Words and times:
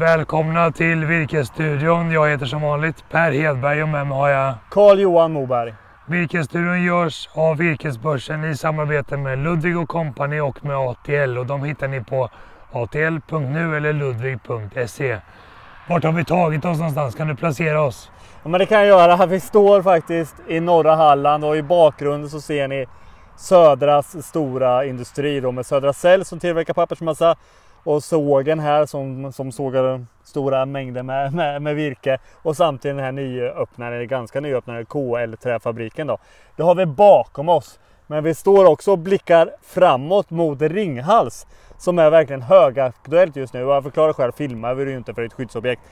Välkomna 0.00 0.72
till 0.72 1.04
Virkesstudion. 1.04 2.10
Jag 2.10 2.28
heter 2.28 2.46
som 2.46 2.62
vanligt 2.62 3.04
Per 3.10 3.32
Hedberg 3.32 3.82
och 3.82 3.88
med 3.88 4.06
mig 4.06 4.18
har 4.18 4.28
jag 4.28 4.54
Carl-Johan 4.70 5.32
Moberg. 5.32 5.74
Virkesstudion 6.06 6.82
görs 6.82 7.28
av 7.34 7.56
Virkesbörsen 7.56 8.44
i 8.44 8.56
samarbete 8.56 9.16
med 9.16 9.38
Ludvig 9.38 9.88
Company 9.88 10.40
och 10.40 10.64
med 10.64 10.76
ATL 10.76 11.38
och 11.38 11.46
de 11.46 11.64
hittar 11.64 11.88
ni 11.88 12.04
på 12.04 12.30
atl.nu 12.72 13.76
eller 13.76 13.92
ludvig.se. 13.92 15.18
Vart 15.88 16.04
har 16.04 16.12
vi 16.12 16.24
tagit 16.24 16.64
oss 16.64 16.78
någonstans? 16.78 17.14
Kan 17.14 17.28
du 17.28 17.36
placera 17.36 17.82
oss? 17.82 18.10
Ja, 18.42 18.48
men 18.48 18.58
det 18.58 18.66
kan 18.66 18.78
jag 18.78 18.86
göra. 18.86 19.26
Vi 19.26 19.40
står 19.40 19.82
faktiskt 19.82 20.36
i 20.48 20.60
norra 20.60 20.94
Halland 20.94 21.44
och 21.44 21.56
i 21.56 21.62
bakgrunden 21.62 22.30
så 22.30 22.40
ser 22.40 22.68
ni 22.68 22.86
Södras 23.36 24.26
stora 24.26 24.84
industri 24.84 25.40
då 25.40 25.52
med 25.52 25.66
Södra 25.66 25.92
Cell 25.92 26.24
som 26.24 26.38
tillverkar 26.38 26.74
pappersmassa 26.74 27.36
och 27.84 28.04
sågen 28.04 28.58
här 28.58 28.86
som, 28.86 29.32
som 29.32 29.52
sågar 29.52 30.06
stora 30.24 30.66
mängder 30.66 31.02
med, 31.02 31.34
med, 31.34 31.62
med 31.62 31.74
virke 31.74 32.18
och 32.42 32.56
samtidigt 32.56 32.96
den 32.96 33.04
här 33.04 33.12
nyöppnade, 33.12 34.06
ganska 34.06 34.40
nyöppnade 34.40 34.84
KL 34.84 35.34
träfabriken 35.42 36.06
då. 36.06 36.18
Det 36.56 36.62
har 36.62 36.74
vi 36.74 36.86
bakom 36.86 37.48
oss. 37.48 37.78
Men 38.06 38.24
vi 38.24 38.34
står 38.34 38.64
också 38.64 38.92
och 38.92 38.98
blickar 38.98 39.50
framåt 39.62 40.30
mot 40.30 40.62
Ringhals 40.62 41.46
som 41.78 41.98
är 41.98 42.10
verkligen 42.10 42.42
högaktuellt 42.42 43.36
just 43.36 43.54
nu. 43.54 43.64
Och 43.64 43.74
jag 43.74 43.82
förklarar 43.82 44.12
själv, 44.12 44.32
filmar 44.32 44.74
vi 44.74 44.84
det 44.84 44.90
ju 44.90 44.96
inte 44.96 45.14
för 45.14 45.22
ett 45.22 45.32
skyddsobjekt. 45.32 45.82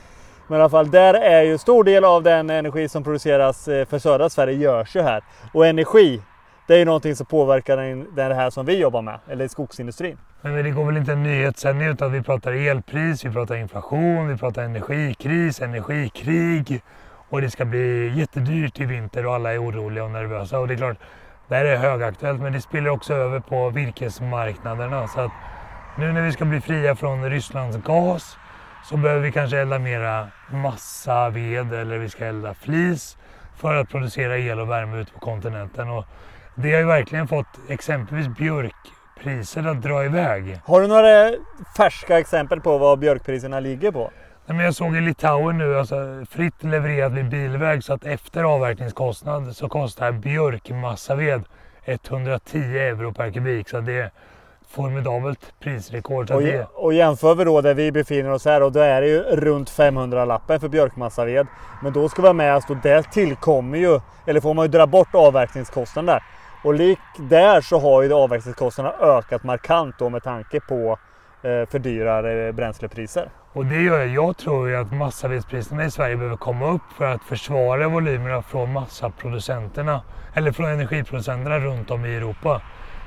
Men 0.49 0.59
i 0.59 0.61
alla 0.61 0.71
fall, 0.71 0.91
där 0.91 1.15
är 1.15 1.43
ju 1.43 1.59
stor 1.59 1.85
del 1.85 2.05
av 2.05 2.23
den 2.23 2.51
energi 2.51 2.89
som 2.89 3.05
produceras 3.05 3.69
eh, 3.69 3.85
för 3.85 3.99
södra 3.99 4.31
Sverige 4.31 4.59
görs 4.59 4.97
ju 4.97 5.01
här. 5.01 5.23
Och 5.55 5.67
energi, 5.67 6.23
det 6.69 6.75
är 6.75 6.79
ju 6.79 6.85
någonting 6.85 7.17
som 7.17 7.27
påverkar 7.27 7.77
det 8.17 8.35
här 8.35 8.51
som 8.51 8.67
vi 8.67 8.79
jobbar 8.79 9.03
med, 9.03 9.19
eller 9.29 9.49
skogsindustrin. 9.49 10.19
Men 10.41 10.65
det 10.65 10.71
går 10.71 10.85
väl 10.85 10.97
inte 10.97 11.13
en 11.13 11.23
nyhetssändning 11.23 11.89
utan 11.89 12.13
vi 12.13 12.23
pratar 12.23 12.53
elpris, 12.53 13.25
vi 13.25 13.31
pratar 13.31 13.57
inflation, 13.57 14.29
vi 14.29 14.37
pratar 14.37 14.63
energikris, 14.63 15.61
energikrig. 15.61 16.83
Och 17.29 17.41
det 17.41 17.51
ska 17.51 17.65
bli 17.65 18.13
jättedyrt 18.19 18.81
i 18.81 18.85
vinter 18.85 19.27
och 19.27 19.35
alla 19.35 19.53
är 19.53 19.63
oroliga 19.63 20.05
och 20.05 20.11
nervösa. 20.11 20.59
Och 20.59 20.69
det 20.69 20.75
är 20.75 20.77
klart, 20.77 20.97
det 21.49 21.55
här 21.55 21.65
är 21.65 21.77
högaktuellt 21.77 22.41
men 22.41 22.53
det 22.53 22.61
spiller 22.61 22.91
också 22.91 23.15
över 23.15 23.41
på 23.41 23.71
virkesmarknaderna. 23.71 25.09
Så 25.09 25.21
att 25.21 25.33
nu 25.99 26.13
när 26.13 26.23
vi 26.23 26.33
ska 26.33 26.45
bli 26.45 26.61
fria 26.61 26.97
från 26.97 27.31
Rysslands 27.31 27.77
gas 27.77 28.37
så 28.85 28.97
behöver 28.97 29.23
vi 29.23 29.33
kanske 29.33 29.59
elda 29.59 29.79
mera 29.79 30.29
massa 30.51 31.29
ved 31.29 31.73
eller 31.73 31.99
vi 31.99 32.09
ska 32.09 32.25
elda 32.25 32.55
flis 32.55 33.17
för 33.57 33.75
att 33.75 33.89
producera 33.89 34.39
el 34.39 34.61
och 34.61 34.71
värme 34.71 35.01
ute 35.01 35.13
på 35.13 35.19
kontinenten. 35.19 35.89
Och 35.89 36.05
det 36.63 36.73
har 36.73 36.79
ju 36.79 36.87
verkligen 36.87 37.29
fått 37.29 37.47
exempelvis 37.69 38.29
björkpriser 38.29 39.67
att 39.67 39.83
dra 39.83 40.05
iväg. 40.05 40.61
Har 40.65 40.81
du 40.81 40.87
några 40.87 41.33
färska 41.77 42.19
exempel 42.19 42.61
på 42.61 42.79
vad 42.79 42.99
björkpriserna 42.99 43.61
ligger 43.61 43.93
på? 43.93 44.11
Nej, 44.47 44.57
men 44.57 44.65
jag 44.65 44.75
såg 44.75 44.97
i 44.97 45.01
Litauen 45.01 45.59
nu, 45.59 45.79
alltså, 45.79 46.25
fritt 46.31 46.63
levererat 46.63 47.13
vid 47.13 47.29
bilväg 47.29 47.85
så 47.85 47.93
att 47.93 48.05
efter 48.05 48.45
avverkningskostnad 48.45 49.57
så 49.57 49.69
kostar 49.69 50.13
björkmassaved 50.13 51.45
110 51.85 52.59
euro 52.59 53.13
per 53.13 53.31
kubik. 53.31 53.69
Så 53.69 53.81
det 53.81 53.93
är 53.93 54.11
formidabelt 54.69 55.53
prisrekord. 55.61 56.31
Och, 56.31 56.43
det... 56.43 56.67
och 56.75 56.95
jämför 56.95 57.35
vi 57.35 57.45
då 57.45 57.61
där 57.61 57.75
vi 57.75 57.93
befinner 57.93 58.31
oss 58.31 58.45
här 58.45 58.63
och 58.63 58.73
då 58.73 58.81
är 58.81 59.01
det 59.01 59.09
ju 59.09 59.23
runt 59.23 59.71
500 59.71 60.25
lappen 60.25 60.61
för 60.61 60.69
björkmassaved. 60.69 61.47
Men 61.83 61.93
då 61.93 62.09
ska 62.09 62.23
vi 62.23 62.29
ha 62.29 62.33
med 62.33 62.57
oss, 62.57 62.65
då 62.69 62.75
det 62.83 63.03
tillkommer 63.03 63.79
ju, 63.79 64.01
eller 64.27 64.41
får 64.41 64.55
man 64.55 64.65
ju 64.65 64.69
dra 64.69 64.87
bort 64.87 65.15
avverkningskostnaden 65.15 66.07
där. 66.07 66.23
Och 66.65 66.75
lik 66.75 66.99
där 67.19 67.61
så 67.61 67.79
har 67.79 68.03
ju 68.03 68.13
avverkningskostnaderna 68.13 68.97
ökat 69.19 69.45
markant 69.45 69.95
då 69.99 70.09
med 70.09 70.23
tanke 70.23 70.61
på 70.61 70.99
eh, 71.43 71.69
fördyrade 71.71 72.53
bränslepriser. 72.53 73.31
Och 73.53 73.67
det 73.67 73.83
gör 73.83 73.99
jag. 73.99 74.09
Jag 74.09 74.37
tror 74.37 74.69
ju 74.69 74.77
att 74.77 74.93
massavedspriserna 74.93 75.85
i 75.85 75.91
Sverige 75.91 76.17
behöver 76.17 76.37
komma 76.37 76.71
upp 76.71 76.83
för 76.97 77.05
att 77.05 77.23
försvara 77.23 77.89
volymerna 77.89 78.43
från 78.43 78.73
massaproducenterna 78.73 80.01
eller 80.35 80.53
från 80.53 80.67
energiproducenterna 80.67 81.59
runt 81.59 81.91
om 81.91 82.05
i 82.05 82.17
Europa. 82.17 82.63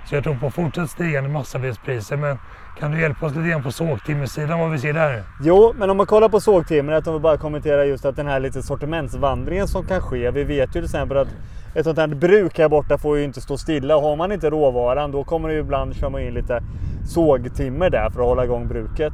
Så 0.10 0.16
jag 0.16 0.24
tror 0.24 0.36
på 0.36 0.52
fortsatt 0.52 0.90
stigande 0.90 1.30
massavedspriser. 1.30 2.18
Men 2.18 2.38
kan 2.80 2.92
du 2.92 3.02
hjälpa 3.02 3.26
oss 3.26 3.36
lite 3.36 3.50
grann 3.50 3.64
på 3.64 3.72
sågtimmersidan 3.72 4.60
vad 4.60 4.72
vi 4.72 4.80
ser 4.80 4.94
där? 4.94 5.24
Jo, 5.42 5.74
men 5.76 5.90
om 5.90 5.98
man 5.98 6.06
kollar 6.06 6.30
på 6.30 6.40
sågtimret, 6.40 7.08
om 7.08 7.14
vi 7.14 7.20
bara 7.20 7.38
kommenterar 7.38 7.84
just 7.84 8.06
att 8.06 8.16
den 8.16 8.28
här 8.28 8.40
lite 8.40 8.64
sortimentsvandringen 8.64 9.68
som 9.68 9.86
kan 9.86 10.02
ske. 10.02 10.32
Vi 10.32 10.44
vet 10.44 10.70
ju 10.70 10.72
till 10.72 10.84
exempel 10.84 11.18
att 11.18 11.28
ett 11.76 11.84
sånt 11.84 11.98
här 11.98 12.08
bruk 12.08 12.60
här 12.60 12.70
borta 12.70 12.98
får 12.98 13.18
ju 13.18 13.24
inte 13.24 13.42
stå 13.42 13.58
stilla. 13.58 13.96
och 13.96 14.02
Har 14.02 14.16
man 14.16 14.32
inte 14.32 14.50
råvaran 14.50 15.12
då 15.12 15.24
kommer 15.24 15.50
det 15.50 15.54
ju 15.56 15.60
ibland 15.60 15.96
köra 15.96 16.22
in 16.22 16.34
lite 16.34 16.64
sågtimmer 17.08 17.90
där 17.90 18.10
för 18.10 18.22
att 18.22 18.28
hålla 18.28 18.44
igång 18.44 18.68
bruket. 18.68 19.14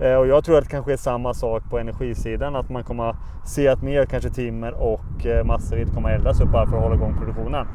Eh, 0.00 0.14
och 0.14 0.26
jag 0.26 0.44
tror 0.44 0.58
att 0.58 0.64
det 0.64 0.70
kanske 0.70 0.92
är 0.92 0.96
samma 0.96 1.34
sak 1.34 1.62
på 1.70 1.78
energisidan, 1.78 2.56
att 2.56 2.70
man 2.70 2.84
kommer 2.84 3.16
se 3.44 3.68
att 3.68 3.82
mer 3.82 4.04
kanske 4.04 4.30
timmer 4.30 4.74
och 4.74 5.26
eh, 5.26 5.44
massaved 5.44 5.94
kommer 5.94 6.10
eldas 6.10 6.40
upp 6.40 6.48
bara 6.48 6.66
för 6.66 6.76
att 6.76 6.82
hålla 6.82 6.94
igång 6.94 7.14
produktionen. 7.18 7.66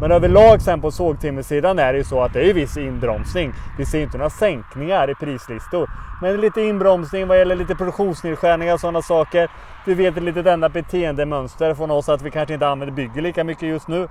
Men 0.00 0.12
överlag 0.12 0.62
sen 0.62 0.80
på 0.80 0.90
sågtimmersidan 0.90 1.78
är 1.78 1.92
det 1.92 1.98
ju 1.98 2.04
så 2.04 2.22
att 2.22 2.32
det 2.32 2.50
är 2.50 2.54
viss 2.54 2.76
inbromsning. 2.76 3.52
Vi 3.78 3.86
ser 3.86 4.02
inte 4.02 4.18
några 4.18 4.30
sänkningar 4.30 5.10
i 5.10 5.14
prislistor. 5.14 5.90
Men 6.22 6.40
lite 6.40 6.60
inbromsning 6.60 7.28
vad 7.28 7.38
gäller 7.38 7.56
lite 7.56 7.74
produktionsnedskärningar 7.74 8.74
och 8.74 8.80
sådana 8.80 9.02
saker. 9.02 9.50
Vi 9.86 9.94
vet 9.94 10.16
ett 10.16 10.22
litet 10.22 10.46
ändrat 10.46 10.72
beteendemönster 10.72 11.74
från 11.74 11.90
oss 11.90 12.08
att 12.08 12.22
vi 12.22 12.30
kanske 12.30 12.54
inte 12.54 12.68
använder 12.68 12.96
bygger 12.96 13.22
lika 13.22 13.44
mycket 13.44 13.68
just 13.68 13.88
nu. 13.88 14.08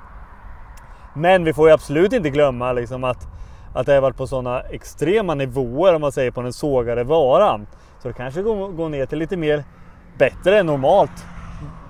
Men 1.14 1.44
vi 1.44 1.54
får 1.54 1.68
ju 1.68 1.74
absolut 1.74 2.14
inte 2.14 2.30
glömma 2.30 2.74
liksom 2.74 3.04
att 3.04 3.28
att 3.74 3.86
det 3.86 3.94
har 3.94 4.02
varit 4.02 4.18
på 4.18 4.28
sådana 4.28 4.62
extrema 4.62 5.36
nivåer 5.36 5.96
om 5.96 6.02
man 6.02 6.12
säger 6.12 6.32
på 6.32 6.42
den 6.42 6.54
sågade 6.54 7.04
varan. 7.04 7.68
Så 8.02 8.08
det 8.08 8.14
kanske 8.14 8.42
går, 8.42 8.68
går 8.68 8.90
ner 8.90 9.06
till 9.06 9.20
lite 9.20 9.38
mer 9.38 9.64
bättre 10.18 10.60
än 10.60 10.66
normalt. 10.66 11.26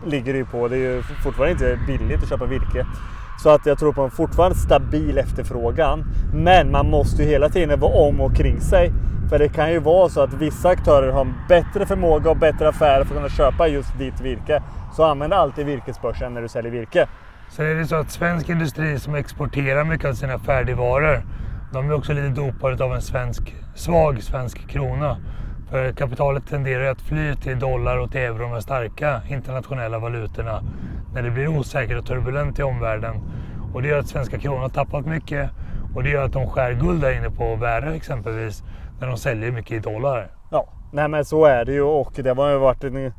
Ligger 0.05 0.33
det 0.33 0.39
ju 0.39 0.45
på. 0.45 0.67
Det 0.67 0.75
är 0.75 0.79
ju 0.79 1.01
fortfarande 1.01 1.51
inte 1.51 1.79
billigt 1.87 2.23
att 2.23 2.29
köpa 2.29 2.45
virke. 2.45 2.85
Så 3.43 3.49
att 3.49 3.65
jag 3.65 3.79
tror 3.79 3.93
på 3.93 4.01
en 4.01 4.11
fortfarande 4.11 4.57
stabil 4.57 5.17
efterfrågan. 5.17 6.05
Men 6.33 6.71
man 6.71 6.89
måste 6.89 7.23
ju 7.23 7.29
hela 7.29 7.49
tiden 7.49 7.79
vara 7.79 7.93
om 7.93 8.21
och 8.21 8.35
kring 8.35 8.61
sig. 8.61 8.91
För 9.29 9.39
det 9.39 9.49
kan 9.49 9.71
ju 9.71 9.79
vara 9.79 10.09
så 10.09 10.21
att 10.21 10.33
vissa 10.33 10.69
aktörer 10.69 11.11
har 11.11 11.21
en 11.21 11.33
bättre 11.49 11.85
förmåga 11.85 12.29
och 12.29 12.37
bättre 12.37 12.69
affärer 12.69 13.03
för 13.03 13.15
att 13.15 13.21
kunna 13.21 13.29
köpa 13.29 13.67
just 13.67 13.97
ditt 13.97 14.21
virke. 14.21 14.63
Så 14.95 15.03
använd 15.03 15.33
alltid 15.33 15.65
virkesbörsen 15.65 16.33
när 16.33 16.41
du 16.41 16.47
säljer 16.47 16.71
virke. 16.71 17.07
Så 17.49 17.63
är 17.63 17.75
det 17.75 17.87
så 17.87 17.95
att 17.95 18.11
svensk 18.11 18.49
industri 18.49 18.99
som 18.99 19.15
exporterar 19.15 19.83
mycket 19.83 20.09
av 20.09 20.13
sina 20.13 20.39
färdigvaror 20.39 21.23
de 21.73 21.89
är 21.89 21.93
också 21.93 22.13
lite 22.13 22.27
dopade 22.27 22.83
av 22.83 22.95
en 22.95 23.01
svensk, 23.01 23.55
svag 23.75 24.23
svensk 24.23 24.67
krona. 24.67 25.17
För 25.69 25.91
kapitalet 25.91 26.47
tenderar 26.47 26.91
att 26.91 27.01
fly 27.01 27.35
till 27.35 27.59
dollar 27.59 27.97
och 27.97 28.11
till 28.11 28.21
euro, 28.21 28.53
de 28.53 28.61
starka 28.61 29.21
internationella 29.29 29.99
valutorna, 29.99 30.63
när 31.13 31.23
det 31.23 31.31
blir 31.31 31.47
osäkert 31.47 31.97
och 31.97 32.05
turbulent 32.05 32.59
i 32.59 32.63
omvärlden. 32.63 33.15
Och 33.73 33.81
det 33.81 33.87
gör 33.87 33.99
att 33.99 34.07
svenska 34.07 34.39
kronan 34.39 34.61
har 34.61 34.69
tappat 34.69 35.05
mycket 35.05 35.49
och 35.95 36.03
det 36.03 36.09
gör 36.09 36.25
att 36.25 36.33
de 36.33 36.47
skär 36.47 36.73
guld 36.73 37.01
där 37.01 37.17
inne 37.17 37.29
på 37.29 37.55
Värö 37.55 37.93
exempelvis, 37.93 38.63
när 38.99 39.07
de 39.07 39.17
säljer 39.17 39.51
mycket 39.51 39.71
i 39.71 39.79
dollar. 39.79 40.31
Ja, 40.51 40.67
nej 40.91 41.07
men 41.07 41.25
så 41.25 41.45
är 41.45 41.65
det 41.65 41.73
ju 41.73 41.81
och 41.81 42.11
det 42.15 42.37
har 42.37 42.51
ju 42.51 42.57
varit 42.57 42.83
en 42.83 43.11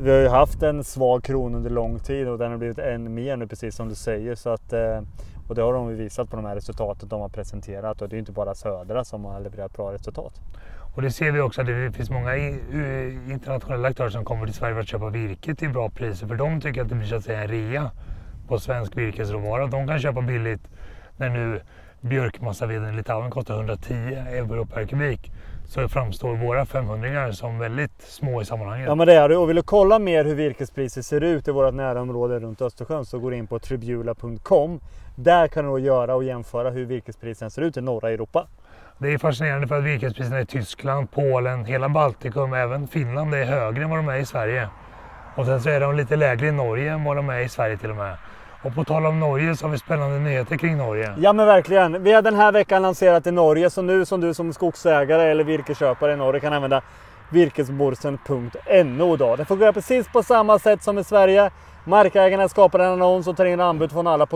vi 0.00 0.10
har 0.10 0.18
ju 0.18 0.28
haft 0.28 0.62
en 0.62 0.84
svag 0.84 1.24
krona 1.24 1.56
under 1.56 1.70
lång 1.70 1.98
tid 1.98 2.28
och 2.28 2.38
den 2.38 2.50
har 2.50 2.58
blivit 2.58 2.78
än 2.78 3.14
mer 3.14 3.36
nu 3.36 3.46
precis 3.46 3.74
som 3.76 3.88
du 3.88 3.94
säger. 3.94 4.34
Så 4.34 4.50
att, 4.50 4.72
eh, 4.72 5.00
och 5.48 5.54
det 5.54 5.62
har 5.62 5.72
de 5.72 5.96
visat 5.96 6.30
på 6.30 6.36
de 6.36 6.44
här 6.44 6.54
resultaten 6.54 7.08
de 7.08 7.20
har 7.20 7.28
presenterat 7.28 8.02
och 8.02 8.08
det 8.08 8.16
är 8.16 8.18
inte 8.18 8.32
bara 8.32 8.54
Södra 8.54 9.04
som 9.04 9.24
har 9.24 9.40
levererat 9.40 9.72
bra 9.72 9.92
resultat. 9.92 10.40
Och 10.94 11.02
det 11.02 11.10
ser 11.10 11.32
vi 11.32 11.40
också 11.40 11.60
att 11.60 11.66
det 11.66 11.92
finns 11.92 12.10
många 12.10 12.36
internationella 12.36 13.88
aktörer 13.88 14.10
som 14.10 14.24
kommer 14.24 14.46
till 14.46 14.54
Sverige 14.54 14.74
för 14.74 14.80
att 14.80 14.88
köpa 14.88 15.08
virke 15.08 15.54
till 15.54 15.70
bra 15.70 15.90
priser. 15.90 16.26
För 16.26 16.34
de 16.34 16.60
tycker 16.60 16.82
att 16.82 16.88
det 16.88 16.94
blir 16.94 17.06
så 17.06 17.16
att 17.16 17.24
säga 17.24 17.42
en 17.42 17.48
rea 17.48 17.90
på 18.48 18.58
svensk 18.58 18.96
virkesråvara. 18.96 19.66
De 19.66 19.88
kan 19.88 20.00
köpa 20.00 20.20
billigt 20.20 20.68
när 21.16 21.28
nu 21.28 21.60
björkmassaveden 22.00 22.94
i 22.94 22.96
Litauen 22.96 23.30
kostar 23.30 23.54
110 23.54 23.94
euro 23.94 24.66
per 24.66 24.86
kubik 24.86 25.32
så 25.66 25.88
framstår 25.88 26.36
våra 26.36 26.66
500 26.66 27.32
som 27.32 27.58
väldigt 27.58 28.02
små 28.02 28.42
i 28.42 28.44
sammanhanget. 28.44 28.88
Ja 28.88 28.94
men 28.94 29.06
det 29.06 29.14
är 29.14 29.28
det 29.28 29.36
och 29.36 29.48
vill 29.48 29.56
du 29.56 29.62
kolla 29.62 29.98
mer 29.98 30.24
hur 30.24 30.34
virkespriser 30.34 31.02
ser 31.02 31.20
ut 31.20 31.48
i 31.48 31.50
vårt 31.50 31.74
närområde 31.74 32.40
runt 32.40 32.62
Östersjön 32.62 33.04
så 33.04 33.18
går 33.18 33.30
du 33.30 33.36
in 33.36 33.46
på 33.46 33.58
tribula.com. 33.58 34.80
Där 35.14 35.48
kan 35.48 35.74
du 35.74 35.80
göra 35.80 36.14
och 36.14 36.24
jämföra 36.24 36.70
hur 36.70 36.84
virkespriserna 36.84 37.50
ser 37.50 37.62
ut 37.62 37.76
i 37.76 37.80
norra 37.80 38.10
Europa. 38.10 38.46
Det 38.98 39.12
är 39.12 39.18
fascinerande 39.18 39.66
för 39.66 39.78
att 39.78 39.84
virkespriserna 39.84 40.40
i 40.40 40.46
Tyskland, 40.46 41.10
Polen, 41.10 41.64
hela 41.64 41.88
Baltikum, 41.88 42.52
även 42.52 42.88
Finland 42.88 43.34
är 43.34 43.44
högre 43.44 43.84
än 43.84 43.90
vad 43.90 43.98
de 43.98 44.08
är 44.08 44.16
i 44.18 44.26
Sverige. 44.26 44.68
Och 45.36 45.46
sen 45.46 45.60
så 45.60 45.70
är 45.70 45.80
de 45.80 45.96
lite 45.96 46.16
lägre 46.16 46.46
i 46.46 46.52
Norge 46.52 46.92
än 46.92 47.04
vad 47.04 47.16
de 47.16 47.28
är 47.28 47.40
i 47.40 47.48
Sverige 47.48 47.76
till 47.76 47.90
och 47.90 47.96
med. 47.96 48.16
Och 48.64 48.74
på 48.74 48.84
tal 48.84 49.06
om 49.06 49.20
Norge 49.20 49.56
så 49.56 49.66
har 49.66 49.72
vi 49.72 49.78
spännande 49.78 50.18
nyheter 50.18 50.56
kring 50.56 50.76
Norge. 50.76 51.14
Ja 51.18 51.32
men 51.32 51.46
verkligen. 51.46 52.02
Vi 52.02 52.12
har 52.12 52.22
den 52.22 52.34
här 52.34 52.52
veckan 52.52 52.82
lanserat 52.82 53.26
i 53.26 53.30
Norge 53.30 53.70
så 53.70 53.82
nu 53.82 54.04
som 54.04 54.20
du 54.20 54.34
som 54.34 54.52
skogsägare 54.52 55.22
eller 55.22 55.44
virkesköpare 55.44 56.12
i 56.12 56.16
Norge 56.16 56.40
kan 56.40 56.52
använda 56.52 56.82
virkesborsen.no. 57.32 59.36
Det 59.36 59.44
fungerar 59.44 59.72
precis 59.72 60.08
på 60.08 60.22
samma 60.22 60.58
sätt 60.58 60.82
som 60.82 60.98
i 60.98 61.04
Sverige. 61.04 61.50
Markägarna 61.84 62.48
skapar 62.48 62.78
en 62.78 62.92
annons 62.92 63.26
och 63.26 63.36
tar 63.36 63.44
in 63.44 63.60
anbud 63.60 63.92
från 63.92 64.06
alla 64.06 64.26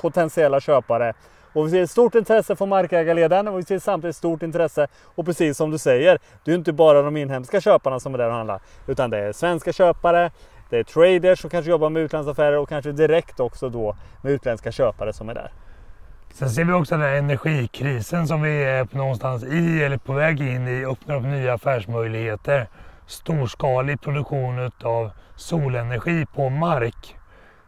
potentiella 0.00 0.60
köpare. 0.60 1.12
Och 1.52 1.66
vi 1.66 1.70
ser 1.70 1.82
ett 1.82 1.90
stort 1.90 2.14
intresse 2.14 2.56
från 2.56 2.68
markägarleden 2.68 3.48
och 3.48 3.58
vi 3.58 3.62
ser 3.62 3.78
samtidigt 3.78 4.16
stort 4.16 4.42
intresse. 4.42 4.86
Och 5.14 5.26
precis 5.26 5.56
som 5.56 5.70
du 5.70 5.78
säger, 5.78 6.18
det 6.44 6.50
är 6.50 6.54
inte 6.54 6.72
bara 6.72 7.02
de 7.02 7.16
inhemska 7.16 7.60
köparna 7.60 8.00
som 8.00 8.14
är 8.14 8.18
där 8.18 8.28
och 8.28 8.34
handlar. 8.34 8.60
Utan 8.86 9.10
det 9.10 9.18
är 9.18 9.32
svenska 9.32 9.72
köpare, 9.72 10.30
det 10.70 10.78
är 10.78 10.84
traders 10.84 11.40
som 11.40 11.50
kanske 11.50 11.70
jobbar 11.70 11.90
med 11.90 12.02
utlandsaffärer 12.02 12.58
och 12.58 12.68
kanske 12.68 12.92
direkt 12.92 13.40
också 13.40 13.68
då 13.68 13.96
med 14.22 14.32
utländska 14.32 14.72
köpare 14.72 15.12
som 15.12 15.28
är 15.28 15.34
där. 15.34 15.52
Sen 16.34 16.50
ser 16.50 16.64
vi 16.64 16.72
också 16.72 16.94
den 16.94 17.02
här 17.02 17.16
energikrisen 17.16 18.26
som 18.26 18.42
vi 18.42 18.64
är 18.64 18.88
någonstans 18.90 19.44
i 19.44 19.82
eller 19.82 19.96
på 19.96 20.12
väg 20.12 20.40
in 20.40 20.68
i 20.68 20.84
öppnar 20.84 21.16
upp 21.16 21.22
nya 21.22 21.54
affärsmöjligheter. 21.54 22.68
Storskalig 23.06 24.00
produktion 24.00 24.70
av 24.82 25.10
solenergi 25.36 26.26
på 26.26 26.48
mark 26.48 27.16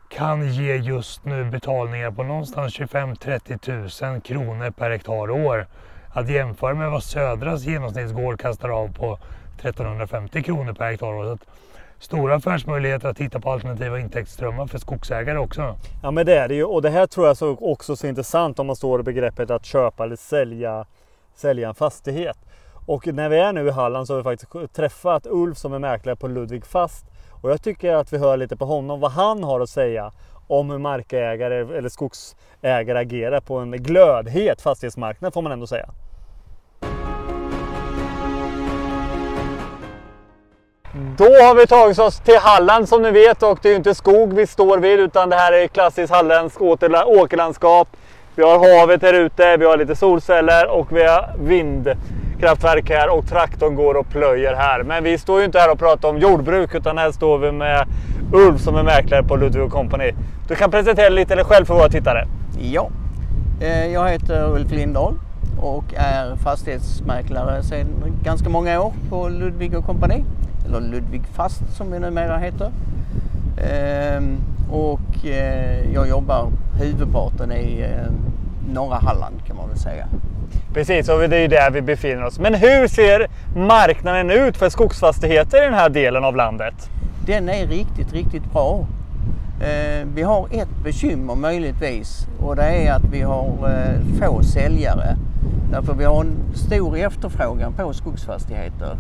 kan 0.08 0.52
ge 0.52 0.76
just 0.76 1.24
nu 1.24 1.44
betalningar 1.44 2.10
på 2.10 2.22
någonstans 2.22 2.78
25-30 2.78 4.12
000 4.12 4.20
kronor 4.20 4.70
per 4.70 4.90
hektar 4.90 5.30
och 5.30 5.38
år. 5.38 5.66
Att 6.12 6.28
jämföra 6.28 6.74
med 6.74 6.90
vad 6.90 7.02
Södras 7.02 7.64
genomsnittsgård 7.64 8.40
kastar 8.40 8.68
av 8.68 8.92
på 8.92 9.18
1350 9.60 10.42
kronor 10.42 10.72
per 10.72 10.90
hektar 10.90 11.06
år. 11.06 11.38
Stora 11.98 12.34
affärsmöjligheter 12.34 13.08
att 13.08 13.16
titta 13.16 13.40
på 13.40 13.50
alternativa 13.50 14.00
intäktsströmmar 14.00 14.66
för 14.66 14.78
skogsägare 14.78 15.38
också. 15.38 15.74
Ja 16.02 16.10
men 16.10 16.26
det 16.26 16.38
är 16.38 16.48
det 16.48 16.54
ju 16.54 16.64
och 16.64 16.82
det 16.82 16.90
här 16.90 17.06
tror 17.06 17.26
jag 17.26 17.32
också 17.32 17.56
också 17.60 17.96
så 17.96 18.06
intressant 18.06 18.58
om 18.58 18.66
man 18.66 18.76
står 18.76 19.00
i 19.00 19.02
begreppet 19.02 19.50
att 19.50 19.64
köpa 19.64 20.04
eller 20.04 20.16
sälja, 20.16 20.86
sälja 21.34 21.68
en 21.68 21.74
fastighet. 21.74 22.36
Och 22.86 23.06
när 23.06 23.28
vi 23.28 23.38
är 23.38 23.52
nu 23.52 23.66
i 23.66 23.70
Halland 23.70 24.06
så 24.06 24.12
har 24.12 24.18
vi 24.18 24.24
faktiskt 24.24 24.74
träffat 24.74 25.26
Ulf 25.26 25.58
som 25.58 25.72
är 25.72 25.78
mäklare 25.78 26.16
på 26.16 26.28
Ludvig 26.28 26.66
Fast 26.66 27.04
och 27.42 27.50
jag 27.50 27.62
tycker 27.62 27.94
att 27.94 28.12
vi 28.12 28.18
hör 28.18 28.36
lite 28.36 28.56
på 28.56 28.64
honom 28.64 29.00
vad 29.00 29.10
han 29.10 29.44
har 29.44 29.60
att 29.60 29.70
säga 29.70 30.12
om 30.46 30.70
hur 30.70 30.78
markägare 30.78 31.78
eller 31.78 31.88
skogsägare 31.88 32.98
agerar 32.98 33.40
på 33.40 33.58
en 33.58 33.70
glödhet 33.70 34.62
fastighetsmarknad 34.62 35.34
får 35.34 35.42
man 35.42 35.52
ändå 35.52 35.66
säga. 35.66 35.90
Mm. 40.96 41.14
Då 41.16 41.24
har 41.24 41.54
vi 41.54 41.66
tagit 41.66 41.98
oss 41.98 42.18
till 42.18 42.38
Halland 42.38 42.88
som 42.88 43.02
ni 43.02 43.10
vet 43.10 43.42
och 43.42 43.58
det 43.62 43.68
är 43.68 43.70
ju 43.70 43.76
inte 43.76 43.94
skog 43.94 44.32
vi 44.32 44.46
står 44.46 44.78
vid 44.78 45.00
utan 45.00 45.30
det 45.30 45.36
här 45.36 45.52
är 45.52 45.66
klassiskt 45.68 46.12
halländskt 46.12 46.60
åkerlandskap. 47.06 47.88
Vi 48.34 48.42
har 48.42 48.80
havet 48.80 49.02
här 49.02 49.14
ute, 49.14 49.56
vi 49.56 49.64
har 49.64 49.76
lite 49.76 49.96
solceller 49.96 50.66
och 50.66 50.96
vi 50.96 51.02
har 51.02 51.34
vindkraftverk 51.38 52.90
här 52.90 53.08
och 53.08 53.28
traktorn 53.28 53.74
går 53.74 53.96
och 53.96 54.08
plöjer 54.08 54.54
här. 54.54 54.82
Men 54.82 55.04
vi 55.04 55.18
står 55.18 55.38
ju 55.38 55.44
inte 55.44 55.58
här 55.58 55.72
och 55.72 55.78
pratar 55.78 56.08
om 56.08 56.18
jordbruk 56.18 56.74
utan 56.74 56.98
här 56.98 57.12
står 57.12 57.38
vi 57.38 57.52
med 57.52 57.86
Ulf 58.32 58.60
som 58.60 58.76
är 58.76 58.82
mäklare 58.82 59.22
på 59.22 59.36
Ludvig 59.36 59.70
Company. 59.70 60.12
Du 60.48 60.54
kan 60.54 60.70
presentera 60.70 61.08
lite 61.08 61.34
dig 61.34 61.44
själv 61.44 61.64
för 61.64 61.74
våra 61.74 61.88
tittare. 61.88 62.26
Ja, 62.60 62.90
eh, 63.60 63.86
jag 63.92 64.08
heter 64.08 64.50
Ulf 64.52 64.72
Lindahl 64.72 65.14
och 65.60 65.84
är 65.96 66.36
fastighetsmäklare 66.36 67.62
sedan 67.62 67.86
ganska 68.24 68.48
många 68.48 68.80
år 68.80 68.92
på 69.10 69.28
Ludvig 69.28 69.84
Company 69.86 70.24
eller 70.66 70.80
Ludvig 70.80 71.22
Fast 71.32 71.76
som 71.76 71.92
vi 71.92 71.98
numera 71.98 72.38
heter. 72.38 72.70
Ehm, 73.58 74.38
och 74.70 75.26
eh, 75.26 75.92
jag 75.92 76.08
jobbar 76.08 76.48
huvudparten 76.80 77.52
i 77.52 77.80
eh, 77.80 78.12
norra 78.74 78.96
Halland 78.96 79.46
kan 79.46 79.56
man 79.56 79.68
väl 79.68 79.78
säga. 79.78 80.06
Precis, 80.74 81.08
och 81.08 81.28
det 81.28 81.36
är 81.36 81.40
ju 81.40 81.48
där 81.48 81.70
vi 81.70 81.82
befinner 81.82 82.24
oss. 82.24 82.38
Men 82.38 82.54
hur 82.54 82.88
ser 82.88 83.26
marknaden 83.56 84.30
ut 84.30 84.56
för 84.56 84.68
skogsfastigheter 84.68 85.62
i 85.62 85.64
den 85.64 85.74
här 85.74 85.88
delen 85.88 86.24
av 86.24 86.36
landet? 86.36 86.90
Den 87.26 87.48
är 87.48 87.66
riktigt, 87.66 88.12
riktigt 88.12 88.52
bra. 88.52 88.86
Eh, 89.60 90.06
vi 90.14 90.22
har 90.22 90.48
ett 90.50 90.84
bekymmer 90.84 91.34
möjligtvis 91.34 92.26
och 92.40 92.56
det 92.56 92.62
är 92.62 92.92
att 92.92 93.04
vi 93.12 93.22
har 93.22 93.46
få 94.18 94.42
säljare. 94.42 95.16
Därför 95.70 95.94
vi 95.94 96.04
har 96.04 96.20
en 96.20 96.36
stor 96.54 96.96
efterfrågan 96.96 97.72
på 97.72 97.92
skogsfastigheter. 97.92 98.96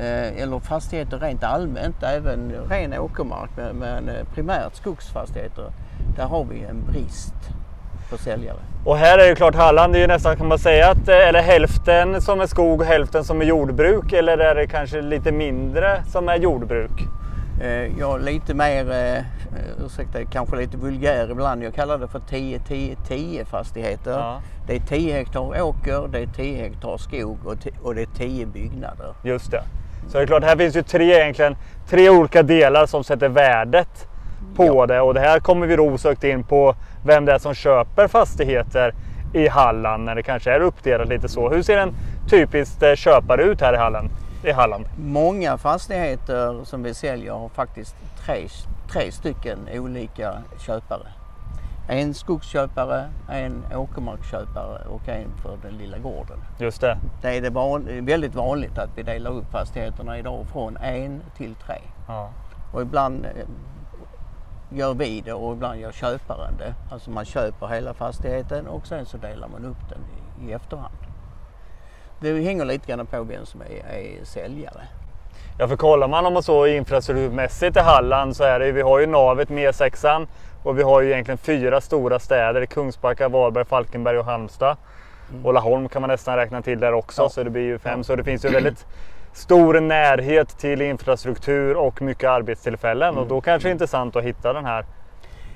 Eh, 0.00 0.42
eller 0.42 0.58
fastigheter 0.58 1.18
rent 1.18 1.44
allmänt, 1.44 2.02
även 2.02 2.52
ren 2.68 2.98
åkermark 2.98 3.50
men 3.74 4.08
eh, 4.08 4.24
primärt 4.34 4.74
skogsfastigheter. 4.74 5.64
Där 6.16 6.24
har 6.24 6.44
vi 6.44 6.62
en 6.64 6.84
brist 6.86 7.34
på 8.10 8.16
säljare. 8.16 8.56
Och 8.84 8.96
här 8.96 9.18
är 9.18 9.28
det 9.28 9.34
klart 9.34 9.54
Halland, 9.54 9.92
det 9.92 9.98
är 9.98 10.00
ju 10.00 10.06
nästan 10.06 10.36
kan 10.36 10.48
man 10.48 10.58
säga 10.58 10.90
att 10.90 11.08
är 11.08 11.32
det 11.32 11.40
hälften 11.40 12.20
som 12.20 12.40
är 12.40 12.46
skog 12.46 12.80
och 12.80 12.86
hälften 12.86 13.24
som 13.24 13.40
är 13.40 13.44
jordbruk 13.44 14.12
eller 14.12 14.38
är 14.38 14.54
det 14.54 14.66
kanske 14.66 15.00
lite 15.02 15.32
mindre 15.32 16.02
som 16.06 16.28
är 16.28 16.36
jordbruk? 16.36 17.00
Eh, 17.60 17.98
ja, 17.98 18.16
lite 18.16 18.54
mer, 18.54 18.90
eh, 18.90 19.24
ursäkta, 19.86 20.24
kanske 20.24 20.56
lite 20.56 20.76
vulgär 20.76 21.30
ibland. 21.30 21.62
Jag 21.62 21.74
kallar 21.74 21.98
det 21.98 22.08
för 22.08 22.20
10-10-10 22.20 23.44
fastigheter. 23.44 24.10
Ja. 24.10 24.40
Det 24.66 24.76
är 24.76 24.80
10 24.80 25.12
hektar 25.12 25.62
åker, 25.62 26.08
det 26.08 26.18
är 26.18 26.26
10 26.26 26.62
hektar 26.62 26.96
skog 26.96 27.38
och, 27.44 27.56
och 27.82 27.94
det 27.94 28.02
är 28.02 28.18
10 28.18 28.46
byggnader. 28.46 29.14
Just 29.24 29.50
det. 29.50 29.62
Så 30.08 30.18
det 30.18 30.24
är 30.24 30.26
klart, 30.26 30.44
här 30.44 30.56
finns 30.56 30.76
ju 30.76 30.82
tre, 30.82 31.14
egentligen, 31.14 31.56
tre 31.88 32.10
olika 32.10 32.42
delar 32.42 32.86
som 32.86 33.04
sätter 33.04 33.28
värdet 33.28 34.06
på 34.56 34.64
ja. 34.64 34.86
det. 34.86 35.00
Och 35.00 35.14
det 35.14 35.20
här 35.20 35.40
kommer 35.40 35.66
vi 35.66 35.76
då 35.76 35.82
osökt 35.82 36.24
in 36.24 36.44
på 36.44 36.74
vem 37.04 37.24
det 37.24 37.32
är 37.32 37.38
som 37.38 37.54
köper 37.54 38.08
fastigheter 38.08 38.94
i 39.34 39.48
Halland 39.48 40.04
när 40.04 40.14
det 40.14 40.22
kanske 40.22 40.52
är 40.52 40.60
uppdelat 40.60 41.08
lite 41.08 41.28
så. 41.28 41.50
Hur 41.50 41.62
ser 41.62 41.78
en 41.78 41.94
typisk 42.30 42.82
eh, 42.82 42.94
köpare 42.94 43.42
ut 43.42 43.60
här 43.60 43.74
i 43.74 43.76
Halland? 43.76 44.10
I 44.44 44.50
Halland? 44.50 44.84
Många 44.98 45.58
fastigheter 45.58 46.64
som 46.64 46.82
vi 46.82 46.94
säljer 46.94 47.32
har 47.32 47.48
faktiskt 47.48 47.96
tre, 48.26 48.48
tre 48.92 49.12
stycken 49.12 49.58
olika 49.74 50.32
köpare. 50.66 51.06
En 51.92 52.14
skogsköpare, 52.14 53.08
en 53.28 53.64
åkermarksköpare 53.74 54.84
och 54.88 55.08
en 55.08 55.28
för 55.42 55.58
den 55.62 55.78
lilla 55.78 55.98
gården. 55.98 56.38
Just 56.58 56.80
det. 56.80 56.98
Det 57.22 57.36
är 57.36 57.40
det 57.40 57.50
van, 57.50 58.06
väldigt 58.06 58.34
vanligt 58.34 58.78
att 58.78 58.90
vi 58.96 59.02
delar 59.02 59.30
upp 59.30 59.50
fastigheterna 59.50 60.18
idag 60.18 60.46
från 60.52 60.76
en 60.76 61.22
till 61.36 61.54
tre. 61.54 61.78
Ja. 62.08 62.30
Och 62.72 62.82
ibland 62.82 63.24
eh, 63.24 63.30
gör 64.78 64.94
vi 64.94 65.20
det 65.20 65.32
och 65.32 65.52
ibland 65.52 65.80
gör 65.80 65.92
köparen 65.92 66.56
det. 66.58 66.74
Alltså 66.92 67.10
man 67.10 67.24
köper 67.24 67.66
hela 67.66 67.94
fastigheten 67.94 68.66
och 68.66 68.86
sen 68.86 69.06
så 69.06 69.16
delar 69.16 69.48
man 69.48 69.64
upp 69.64 69.88
den 69.88 69.98
i, 70.00 70.50
i 70.50 70.52
efterhand. 70.52 70.94
Det 72.20 72.42
hänger 72.42 72.64
lite 72.64 72.92
grann 72.92 73.06
på 73.06 73.22
vem 73.22 73.46
som 73.46 73.60
är, 73.60 73.94
är 73.94 74.24
säljare. 74.24 74.82
Ja, 75.58 75.68
för 75.68 75.76
kollar 75.76 76.08
man 76.08 76.26
om 76.26 76.32
man 76.32 76.42
så 76.42 76.66
infrastrukturmässigt 76.66 77.76
i 77.76 77.80
Halland 77.80 78.36
så 78.36 78.44
är 78.44 78.58
det 78.58 78.72
vi 78.72 78.82
har 78.82 79.00
ju 79.00 79.06
navet 79.06 79.48
med 79.48 79.74
sexan 79.74 80.26
och 80.62 80.78
vi 80.78 80.82
har 80.82 81.00
ju 81.00 81.10
egentligen 81.10 81.38
fyra 81.38 81.80
stora 81.80 82.18
städer. 82.18 82.66
Kungsbacka, 82.66 83.28
Varberg, 83.28 83.64
Falkenberg 83.64 84.18
och 84.18 84.24
Halmstad. 84.24 84.76
Mm. 85.30 85.46
Och 85.46 85.54
Laholm 85.54 85.88
kan 85.88 86.02
man 86.02 86.08
nästan 86.10 86.36
räkna 86.36 86.62
till 86.62 86.80
där 86.80 86.92
också, 86.92 87.22
ja. 87.22 87.28
så 87.28 87.42
det 87.42 87.50
blir 87.50 87.62
ju 87.62 87.78
fem. 87.78 88.04
Så 88.04 88.16
det 88.16 88.24
finns 88.24 88.44
ju 88.44 88.48
väldigt 88.48 88.86
stor 89.32 89.80
närhet 89.80 90.58
till 90.58 90.82
infrastruktur 90.82 91.76
och 91.76 92.02
mycket 92.02 92.30
arbetstillfällen. 92.30 93.08
Mm. 93.08 93.22
Och 93.22 93.28
då 93.28 93.40
kanske 93.40 93.68
det 93.68 93.70
är 93.70 93.72
intressant 93.72 94.16
att 94.16 94.24
hitta 94.24 94.52
den 94.52 94.64
här 94.64 94.84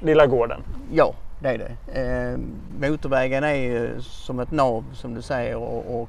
lilla 0.00 0.26
gården. 0.26 0.60
Ja, 0.92 1.14
det 1.40 1.48
är 1.48 1.58
det. 1.58 2.00
Eh, 2.00 2.38
motorvägen 2.88 3.44
är 3.44 3.54
ju 3.54 4.00
som 4.00 4.40
ett 4.40 4.50
nav 4.50 4.84
som 4.92 5.14
du 5.14 5.22
säger 5.22 5.56
och, 5.56 6.02
och 6.02 6.08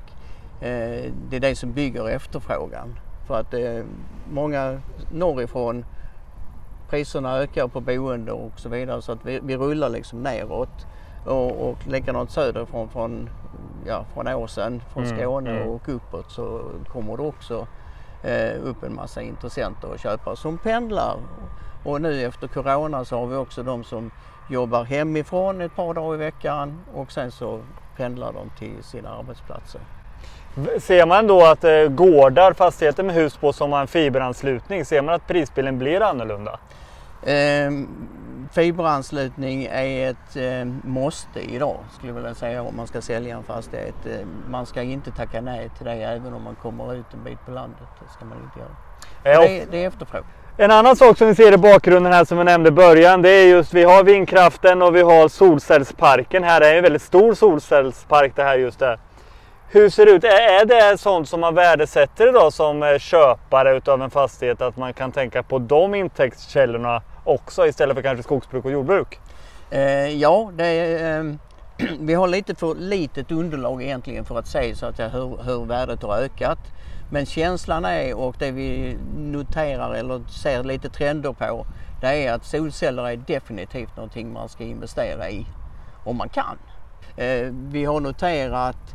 eh, 0.66 1.12
det 1.30 1.36
är 1.36 1.40
det 1.40 1.56
som 1.56 1.72
bygger 1.72 2.10
efterfrågan. 2.10 3.00
För 3.28 3.40
att 3.40 3.54
eh, 3.54 3.84
många 4.32 4.80
norrifrån 5.12 5.86
priserna 6.90 7.38
ökar 7.38 7.68
på 7.68 7.82
boende 7.82 8.32
och 8.32 8.60
så 8.60 8.70
vidare 8.70 9.02
så 9.02 9.12
att 9.12 9.26
vi, 9.26 9.40
vi 9.44 9.58
rullar 9.58 9.90
liksom 9.90 10.24
neråt. 10.24 10.88
Och, 11.26 11.70
och 11.70 11.88
likadant 11.88 12.32
söderifrån 12.32 12.90
från, 12.90 13.30
ja, 13.86 14.06
från 14.14 14.28
Åsen, 14.28 14.82
från 14.94 15.04
mm, 15.04 15.18
Skåne 15.18 15.52
mm. 15.52 15.68
och 15.68 15.90
uppåt 15.90 16.32
så 16.32 16.62
kommer 16.92 17.18
det 17.18 17.24
också 17.24 17.68
eh, 18.24 18.64
upp 18.64 18.84
en 18.84 18.96
massa 18.96 19.22
intressenter 19.22 19.88
och 19.88 20.00
köpare 20.00 20.36
som 20.36 20.58
pendlar. 20.58 21.18
Och 21.84 22.02
nu 22.02 22.22
efter 22.22 22.48
Corona 22.48 23.06
så 23.06 23.20
har 23.20 23.28
vi 23.28 23.36
också 23.36 23.64
de 23.64 23.84
som 23.84 24.12
jobbar 24.50 24.84
hemifrån 24.84 25.62
ett 25.62 25.76
par 25.76 25.94
dagar 25.94 26.16
i 26.16 26.18
veckan 26.18 26.80
och 26.94 27.12
sen 27.12 27.32
så 27.32 27.62
pendlar 27.98 28.34
de 28.34 28.50
till 28.60 28.84
sina 28.84 29.10
arbetsplatser. 29.10 29.82
Ser 30.80 31.06
man 31.06 31.28
då 31.28 31.46
att 31.46 31.64
eh, 31.64 31.88
gårdar, 31.88 32.54
fastigheter 32.54 33.04
med 33.04 33.16
hus 33.16 33.38
på 33.38 33.54
som 33.54 33.72
har 33.72 33.82
en 33.82 33.88
fiberanslutning, 33.88 34.86
ser 34.86 35.02
man 35.02 35.16
att 35.16 35.28
prisbilden 35.28 35.78
blir 35.78 36.02
annorlunda? 36.02 36.60
Eh, 37.24 37.72
fiberanslutning 38.54 39.68
är 39.72 40.10
ett 40.10 40.36
eh, 40.36 40.66
måste 40.84 41.40
idag 41.40 41.78
skulle 41.98 42.10
jag 42.10 42.16
vilja 42.16 42.34
säga 42.34 42.62
om 42.62 42.76
man 42.78 42.88
ska 42.88 43.02
sälja 43.02 43.36
en 43.36 43.44
fastighet. 43.44 43.96
Eh, 44.06 44.28
man 44.50 44.66
ska 44.66 44.82
inte 44.82 45.12
tacka 45.12 45.42
nej 45.42 45.70
till 45.78 45.86
det 45.86 45.92
även 45.92 46.34
om 46.34 46.44
man 46.44 46.56
kommer 46.56 46.94
ut 46.94 47.06
en 47.14 47.24
bit 47.24 47.46
på 47.46 47.52
landet. 47.52 47.88
Det 48.00 48.14
ska 48.14 48.26
man 48.26 48.38
inte 48.44 48.60
göra. 48.60 49.36
Ja. 49.36 49.48
Det, 49.48 49.72
det 49.72 49.84
är 49.84 49.88
efterfrågan. 49.88 50.28
En 50.58 50.72
annan 50.72 50.96
sak 50.96 51.18
som 51.18 51.28
vi 51.28 51.36
ser 51.36 51.54
i 51.54 51.58
bakgrunden 51.58 52.14
här 52.14 52.26
som 52.26 52.38
jag 52.38 52.46
nämnde 52.46 52.70
i 52.70 52.72
början 52.72 53.22
det 53.22 53.30
är 53.30 53.48
just 53.48 53.74
vi 53.74 53.84
har 53.84 54.04
vindkraften 54.04 54.82
och 54.82 54.96
vi 54.96 55.02
har 55.02 55.28
solcellsparken 55.28 56.44
här. 56.44 56.60
Det 56.60 56.68
är 56.68 56.76
en 56.76 56.84
väldigt 56.84 57.02
stor 57.02 57.34
solcellspark 57.34 58.36
det 58.36 58.44
här 58.44 58.58
just 58.58 58.80
där. 58.80 59.00
Hur 59.68 59.90
ser 59.90 60.06
det 60.06 60.12
ut? 60.12 60.24
Är 60.24 60.66
det 60.66 60.98
sånt 60.98 61.30
som 61.30 61.40
man 61.40 61.56
värdesätter 61.56 62.30
idag 62.30 62.54
som 62.54 62.84
eh, 62.84 62.98
köpare 62.98 63.78
utav 63.78 64.02
en 64.02 64.10
fastighet? 64.10 64.62
Att 64.62 64.78
man 64.78 64.94
kan 64.94 65.12
tänka 65.12 65.44
på 65.44 65.60
de 65.60 65.96
intäktskällorna 65.96 67.02
också 67.24 67.68
istället 67.68 67.96
för 67.96 68.02
kanske 68.02 68.24
skogsbruk 68.24 68.66
och 68.66 68.72
jordbruk? 68.72 69.20
Eh, 69.70 70.08
ja, 70.22 70.52
det 70.54 70.66
är, 70.66 71.20
eh, 71.20 71.34
vi 72.00 72.14
har 72.14 72.28
lite 72.28 72.56
för 72.56 72.76
litet 72.76 73.32
underlag 73.32 73.84
egentligen 73.84 74.26
för 74.26 74.40
att 74.40 74.48
se 74.48 74.76
så 74.76 74.86
att 74.86 75.00
jag, 75.00 75.10
hur, 75.10 75.44
hur 75.44 75.66
värdet 75.66 76.04
har 76.04 76.18
ökat. 76.18 76.60
Men 77.12 77.26
känslan 77.26 77.86
är 77.86 78.18
och 78.18 78.36
det 78.40 78.52
vi 78.52 78.98
noterar 79.18 79.94
eller 79.94 80.22
ser 80.30 80.64
lite 80.64 80.90
trender 80.90 81.34
på 81.34 81.66
det 82.02 82.28
är 82.28 82.34
att 82.34 82.46
solceller 82.46 83.08
är 83.08 83.18
definitivt 83.18 83.96
någonting 83.96 84.34
man 84.34 84.50
ska 84.50 84.64
investera 84.64 85.30
i 85.30 85.46
om 86.04 86.18
man 86.18 86.30
kan. 86.30 86.58
Eh, 87.18 87.48
vi 87.52 87.86
har 87.86 88.00
noterat 88.00 88.95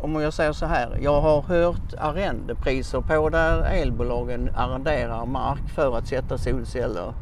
om 0.00 0.22
jag 0.22 0.32
säger 0.32 0.52
så 0.52 0.66
här, 0.66 0.98
jag 1.00 1.20
har 1.20 1.42
hört 1.42 1.94
arrendepriser 1.98 3.00
på 3.00 3.28
där 3.28 3.62
elbolagen 3.62 4.50
arrenderar 4.56 5.26
mark 5.26 5.68
för 5.74 5.98
att 5.98 6.06
sätta 6.06 6.38
solceller 6.38 7.12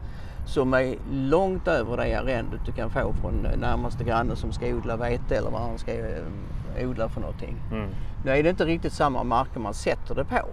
som 0.47 0.75
är 0.75 0.97
långt 1.13 1.69
över 1.69 1.97
det 1.97 2.15
arrendet 2.15 2.61
du 2.67 2.73
kan 2.73 2.91
få 2.91 3.13
från 3.13 3.47
närmaste 3.57 4.05
granne 4.05 4.37
som 4.37 4.53
ska 4.53 4.67
odla 4.67 4.97
vete 4.97 5.37
eller 5.37 5.51
vad 5.51 5.61
han 5.61 5.79
ska 5.79 5.93
eh, 5.93 6.89
odla 6.89 7.09
för 7.09 7.21
någonting. 7.21 7.57
Mm. 7.73 7.89
Nu 8.25 8.31
är 8.31 8.43
det 8.43 8.51
inte 8.51 8.65
riktigt 8.65 8.93
samma 8.93 9.23
marker 9.25 9.61
man 9.61 9.75
sätter 9.75 10.15
det 10.15 10.25
på. 10.25 10.49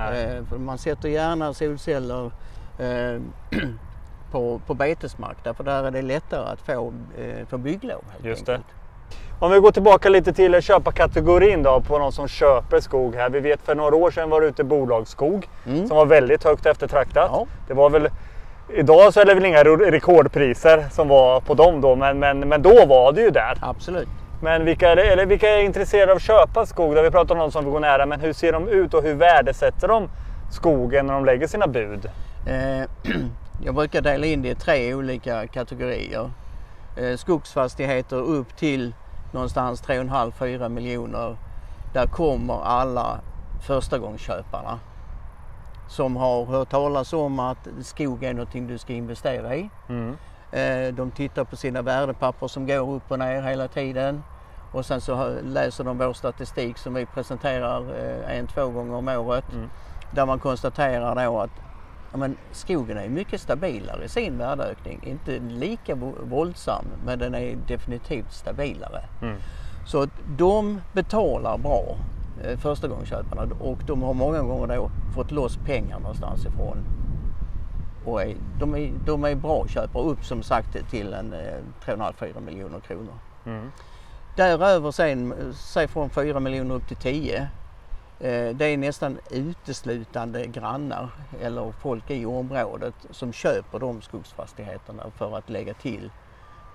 Eh, 0.00 0.58
man 0.58 0.78
sätter 0.78 1.08
gärna 1.08 1.54
solceller 1.54 2.30
eh, 2.78 3.20
på, 4.30 4.60
på 4.66 4.74
betesmark 4.74 5.36
därför 5.44 5.64
där 5.64 5.84
är 5.84 5.90
det 5.90 6.02
lättare 6.02 6.52
att 6.52 6.60
få, 6.60 6.92
eh, 7.18 7.46
få 7.46 7.58
bygglov. 7.58 8.04
Just 8.22 8.48
enkelt. 8.48 8.66
det. 8.68 8.83
Om 9.40 9.50
vi 9.50 9.58
går 9.58 9.70
tillbaka 9.70 10.08
lite 10.08 10.32
till 10.32 10.62
köparkategorin 10.62 11.62
då 11.62 11.80
på 11.80 11.98
någon 11.98 12.12
som 12.12 12.28
köper 12.28 12.80
skog 12.80 13.14
här. 13.14 13.30
Vi 13.30 13.40
vet 13.40 13.62
för 13.62 13.74
några 13.74 13.96
år 13.96 14.10
sedan 14.10 14.30
var 14.30 14.40
det 14.40 14.46
ute 14.46 14.64
bolagsskog 14.64 15.48
mm. 15.66 15.86
som 15.86 15.96
var 15.96 16.06
väldigt 16.06 16.44
högt 16.44 16.66
eftertraktat. 16.66 17.30
Ja. 17.32 17.46
Det 17.68 17.74
var 17.74 17.90
väl 17.90 18.08
Idag 18.68 19.14
så 19.14 19.20
är 19.20 19.24
det 19.24 19.34
väl 19.34 19.44
inga 19.44 19.64
rekordpriser 19.64 20.84
som 20.90 21.08
var 21.08 21.40
på 21.40 21.54
dem 21.54 21.80
då, 21.80 21.96
men, 21.96 22.18
men, 22.18 22.40
men 22.40 22.62
då 22.62 22.86
var 22.86 23.12
det 23.12 23.20
ju 23.20 23.30
där. 23.30 23.58
Absolut. 23.60 24.08
Men 24.42 24.64
vilka 24.64 24.90
är, 24.90 24.96
det, 24.96 25.02
eller 25.02 25.26
vilka 25.26 25.48
är 25.48 25.62
intresserade 25.62 26.12
av 26.12 26.16
att 26.16 26.22
köpa 26.22 26.66
skog? 26.66 26.94
Då 26.94 27.02
vi 27.02 27.10
pratar 27.10 27.34
om 27.34 27.38
någon 27.38 27.52
som 27.52 27.64
vill 27.64 27.72
gå 27.72 27.78
nära, 27.78 28.06
men 28.06 28.20
hur 28.20 28.32
ser 28.32 28.52
de 28.52 28.68
ut 28.68 28.94
och 28.94 29.02
hur 29.02 29.14
värdesätter 29.14 29.88
de 29.88 30.08
skogen 30.50 31.06
när 31.06 31.14
de 31.14 31.24
lägger 31.24 31.46
sina 31.46 31.66
bud? 31.66 32.10
Eh, 32.46 33.12
jag 33.64 33.74
brukar 33.74 34.00
dela 34.00 34.26
in 34.26 34.42
det 34.42 34.48
i 34.48 34.54
tre 34.54 34.94
olika 34.94 35.46
kategorier. 35.46 36.30
Eh, 36.96 37.16
skogsfastigheter 37.16 38.16
upp 38.16 38.56
till 38.56 38.92
någonstans 39.34 39.82
3,5-4 39.82 40.68
miljoner. 40.68 41.36
Där 41.92 42.06
kommer 42.06 42.62
alla 42.62 43.20
förstagångsköparna 43.66 44.78
som 45.88 46.16
har 46.16 46.44
hört 46.44 46.70
talas 46.70 47.12
om 47.12 47.38
att 47.38 47.68
skog 47.82 48.24
är 48.24 48.34
någonting 48.34 48.66
du 48.66 48.78
ska 48.78 48.92
investera 48.92 49.56
i. 49.56 49.70
Mm. 49.88 50.16
Eh, 50.52 50.94
de 50.94 51.10
tittar 51.10 51.44
på 51.44 51.56
sina 51.56 51.82
värdepapper 51.82 52.48
som 52.48 52.66
går 52.66 52.90
upp 52.90 53.10
och 53.10 53.18
ner 53.18 53.42
hela 53.42 53.68
tiden. 53.68 54.22
Och 54.72 54.86
sen 54.86 55.00
så 55.00 55.34
läser 55.42 55.84
de 55.84 55.98
vår 55.98 56.12
statistik 56.12 56.78
som 56.78 56.94
vi 56.94 57.06
presenterar 57.06 57.80
eh, 57.80 58.38
en, 58.38 58.46
två 58.46 58.68
gånger 58.68 58.94
om 58.94 59.08
året. 59.08 59.52
Mm. 59.52 59.68
Där 60.10 60.26
man 60.26 60.38
konstaterar 60.38 61.24
då 61.24 61.40
att 61.40 61.50
ja, 62.14 62.18
men 62.18 62.36
skogen 62.52 62.98
är 62.98 63.08
mycket 63.08 63.40
stabilare 63.40 64.04
i 64.04 64.08
sin 64.08 64.38
värdeökning. 64.38 65.00
Inte 65.02 65.38
lika 65.38 65.94
våldsam 66.22 66.84
men 67.06 67.18
den 67.18 67.34
är 67.34 67.56
definitivt 67.68 68.32
stabilare. 68.32 69.04
Mm. 69.22 69.36
Så 69.86 70.06
de 70.36 70.80
betalar 70.92 71.58
bra 71.58 71.96
eh, 72.44 72.58
förstagångsköparna 72.58 73.54
och 73.60 73.78
de 73.86 74.02
har 74.02 74.14
många 74.14 74.42
gånger 74.42 74.76
då 74.76 74.90
fått 75.14 75.30
loss 75.30 75.56
pengar 75.56 76.00
någonstans 76.00 76.46
ifrån. 76.46 76.78
Och 78.04 78.22
är, 78.22 78.36
de, 78.58 78.74
är, 78.74 78.92
de 79.06 79.24
är 79.24 79.34
bra 79.34 79.66
köpare 79.68 80.02
upp 80.02 80.24
som 80.24 80.42
sagt 80.42 80.90
till 80.90 81.12
en 81.14 81.32
eh, 81.32 81.86
3,5-4 81.86 82.40
miljoner 82.40 82.80
kronor. 82.80 83.14
Mm. 83.46 83.70
Däröver 84.36 84.90
sen, 84.90 85.34
säg 85.52 85.88
från 85.88 86.10
4 86.10 86.40
miljoner 86.40 86.74
upp 86.74 86.88
till 86.88 86.96
10 86.96 87.38
Eh, 87.40 87.63
det 88.18 88.64
är 88.64 88.76
nästan 88.76 89.18
uteslutande 89.30 90.46
grannar 90.46 91.08
eller 91.42 91.72
folk 91.72 92.10
i 92.10 92.26
området 92.26 92.94
som 93.10 93.32
köper 93.32 93.78
de 93.78 94.02
skogsfastigheterna 94.02 95.02
för 95.16 95.38
att 95.38 95.50
lägga 95.50 95.74
till 95.74 96.10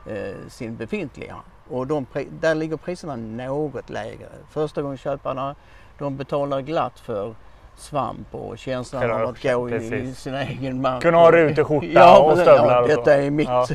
eh, 0.07 0.47
sin 0.47 0.75
befintliga. 0.75 1.35
Och 1.69 1.87
de, 1.87 2.05
där 2.29 2.55
ligger 2.55 2.77
priserna 2.77 3.15
något 3.15 3.89
lägre. 3.89 4.29
Förstagångsköparna 4.49 5.55
de 5.97 6.17
betalar 6.17 6.61
glatt 6.61 6.99
för 6.99 7.35
svamp 7.75 8.35
och 8.35 8.57
känslan 8.57 9.11
av 9.11 9.29
att 9.29 9.43
gå 9.43 9.69
i, 9.69 9.95
i 9.95 10.13
sin 10.13 10.33
egen 10.33 10.81
mark. 10.81 11.01
Kunna 11.01 11.17
ha 11.17 11.31
ruteskjorta 11.31 11.87
ja, 11.87 12.19
och 12.19 12.37
stövlar 12.37 12.81
ja, 12.89 12.95
detta 12.95 13.15
är 13.15 13.31
mitt. 13.31 13.47
Ja. 13.47 13.67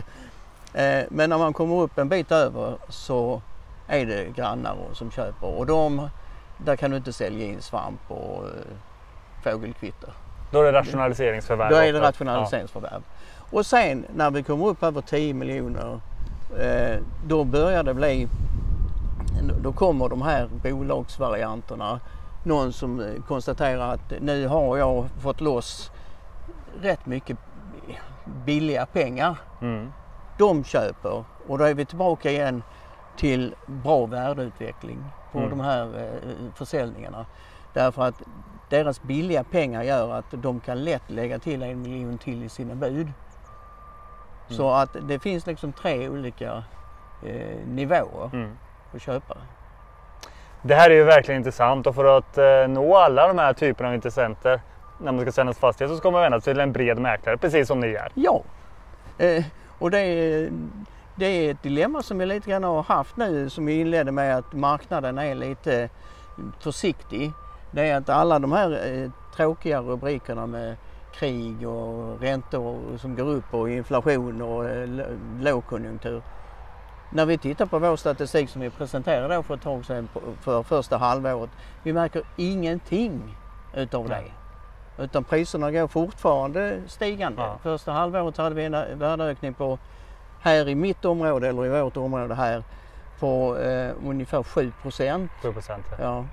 Eh, 0.74 1.04
men 1.08 1.30
när 1.30 1.38
man 1.38 1.52
kommer 1.52 1.80
upp 1.80 1.98
en 1.98 2.08
bit 2.08 2.32
över 2.32 2.76
så 2.88 3.42
är 3.88 4.06
det 4.06 4.36
grannar 4.36 4.76
som 4.92 5.10
köper 5.10 5.58
och 5.58 5.66
de 5.66 6.08
där 6.58 6.76
kan 6.76 6.90
du 6.90 6.96
inte 6.96 7.12
sälja 7.12 7.46
in 7.46 7.62
svamp 7.62 8.00
och 8.08 8.44
eh, 8.44 8.52
fågelkvitter. 9.44 10.10
Då 10.52 10.60
är 10.60 10.72
det 10.72 10.78
rationaliseringsförvärv? 10.78 11.70
Då 11.70 11.76
är 11.76 11.92
det 11.92 12.00
rationaliseringsförvärv. 12.00 13.02
Ja. 13.06 13.56
Och 13.58 13.66
sen 13.66 14.06
när 14.14 14.30
vi 14.30 14.42
kommer 14.42 14.66
upp 14.66 14.82
över 14.82 15.00
10 15.00 15.34
miljoner 15.34 16.00
eh, 16.58 16.98
då 17.26 17.44
börjar 17.44 17.82
det 17.82 17.94
bli, 17.94 18.28
då 19.62 19.72
kommer 19.72 20.08
de 20.08 20.22
här 20.22 20.48
bolagsvarianterna. 20.62 22.00
Någon 22.44 22.72
som 22.72 23.00
eh, 23.00 23.22
konstaterar 23.28 23.94
att 23.94 24.12
nu 24.20 24.46
har 24.46 24.76
jag 24.76 25.08
fått 25.22 25.40
loss 25.40 25.90
rätt 26.80 27.06
mycket 27.06 27.38
billiga 28.44 28.86
pengar. 28.86 29.36
Mm. 29.62 29.92
De 30.38 30.64
köper 30.64 31.24
och 31.46 31.58
då 31.58 31.64
är 31.64 31.74
vi 31.74 31.84
tillbaka 31.84 32.30
igen 32.30 32.62
till 33.16 33.54
bra 33.66 34.06
värdeutveckling 34.06 35.04
på 35.32 35.38
mm. 35.38 35.50
de 35.50 35.60
här 35.60 35.84
eh, 35.84 36.54
försäljningarna. 36.54 37.26
Därför 37.72 38.02
att 38.02 38.22
deras 38.70 39.02
billiga 39.02 39.44
pengar 39.44 39.82
gör 39.82 40.12
att 40.12 40.24
de 40.30 40.60
kan 40.60 40.84
lätt 40.84 41.10
lägga 41.10 41.38
till 41.38 41.62
en 41.62 41.82
miljon 41.82 42.18
till 42.18 42.42
i 42.42 42.48
sina 42.48 42.74
bud. 42.74 43.00
Mm. 43.06 43.12
Så 44.48 44.70
att 44.70 44.96
det 45.02 45.18
finns 45.18 45.46
liksom 45.46 45.72
tre 45.72 46.08
olika 46.08 46.64
eh, 47.26 47.58
nivåer 47.66 48.30
mm. 48.32 48.56
på 48.92 48.98
köpare. 48.98 49.38
Det 50.62 50.74
här 50.74 50.90
är 50.90 50.94
ju 50.94 51.04
verkligen 51.04 51.38
intressant 51.38 51.86
och 51.86 51.94
för 51.94 52.18
att 52.18 52.38
eh, 52.38 52.68
nå 52.68 52.96
alla 52.96 53.28
de 53.28 53.38
här 53.38 53.52
typerna 53.52 53.88
av 53.88 53.94
intressenter 53.94 54.60
när 54.98 55.12
man 55.12 55.20
ska 55.20 55.32
sälja 55.32 55.52
fastighet 55.52 55.90
så 55.90 55.96
ska 55.96 56.10
man 56.10 56.22
vända 56.22 56.40
sig 56.40 56.54
till 56.54 56.60
en 56.60 56.72
bred 56.72 56.98
mäklare 56.98 57.36
precis 57.36 57.68
som 57.68 57.80
ni 57.80 57.88
är. 57.88 58.12
Ja, 58.14 58.42
eh, 59.18 59.44
och 59.78 59.90
det 59.90 59.98
är 59.98 60.50
det 61.16 61.26
är 61.26 61.50
ett 61.50 61.62
dilemma 61.62 62.02
som 62.02 62.18
vi 62.18 62.26
lite 62.26 62.50
grann 62.50 62.64
har 62.64 62.82
haft 62.82 63.16
nu 63.16 63.50
som 63.50 63.66
vi 63.66 63.80
inledde 63.80 64.12
med 64.12 64.36
att 64.36 64.52
marknaden 64.52 65.18
är 65.18 65.34
lite 65.34 65.88
försiktig. 66.58 67.32
Det 67.70 67.88
är 67.88 67.96
att 67.96 68.08
alla 68.08 68.38
de 68.38 68.52
här 68.52 68.86
eh, 68.86 69.10
tråkiga 69.36 69.80
rubrikerna 69.80 70.46
med 70.46 70.76
krig 71.14 71.68
och 71.68 72.20
räntor 72.20 72.98
som 72.98 73.16
går 73.16 73.26
upp 73.26 73.54
och 73.54 73.70
inflation 73.70 74.42
och 74.42 74.68
eh, 74.68 74.88
lågkonjunktur. 75.40 76.22
När 77.10 77.26
vi 77.26 77.38
tittar 77.38 77.66
på 77.66 77.78
vår 77.78 77.96
statistik 77.96 78.50
som 78.50 78.60
vi 78.60 78.70
presenterade 78.70 79.42
för 79.42 79.54
ett 79.54 79.62
tag 79.62 79.84
sedan 79.84 80.08
för 80.40 80.62
första 80.62 80.96
halvåret. 80.96 81.50
Vi 81.82 81.92
märker 81.92 82.22
ingenting 82.36 83.36
utav 83.74 84.08
det. 84.08 84.24
Utan 84.98 85.24
priserna 85.24 85.70
går 85.70 85.86
fortfarande 85.86 86.80
stigande. 86.86 87.42
Ja. 87.42 87.58
Första 87.62 87.92
halvåret 87.92 88.36
hade 88.36 88.54
vi 88.54 88.64
en 88.64 88.98
värdeökning 88.98 89.54
på 89.54 89.78
här 90.44 90.68
i 90.68 90.74
mitt 90.74 91.04
område 91.04 91.48
eller 91.48 91.66
i 91.66 91.68
vårt 91.68 91.96
område 91.96 92.34
här 92.34 92.62
på 93.20 93.56
eh, 93.58 93.90
ungefär 94.08 94.42
7 94.42 94.72
procent. 94.82 95.30
7 95.42 95.52
procent 95.52 95.84
ja. 95.98 96.24